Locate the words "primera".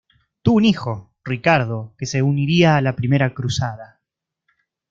2.95-3.35